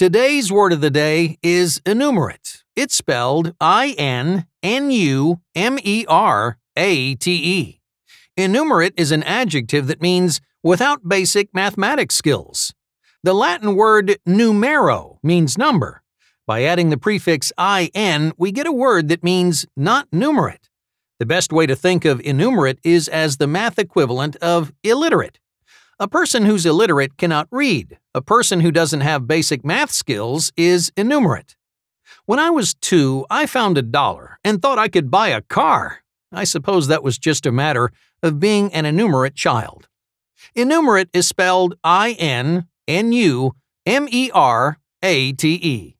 [0.00, 2.64] Today's word of the day is innumerate.
[2.74, 7.82] It's spelled I N N U M E R A T E.
[8.34, 12.72] Innumerate is an adjective that means without basic mathematics skills.
[13.24, 16.02] The Latin word numero means number.
[16.46, 20.70] By adding the prefix in, we get a word that means not numerate.
[21.18, 25.40] The best way to think of innumerate is as the math equivalent of illiterate.
[26.02, 27.98] A person who's illiterate cannot read.
[28.14, 31.56] A person who doesn't have basic math skills is innumerate.
[32.24, 35.98] When I was two, I found a dollar and thought I could buy a car.
[36.32, 39.88] I suppose that was just a matter of being an innumerate child.
[40.54, 43.52] Innumerate is spelled I N N U
[43.84, 45.96] M E R A T E.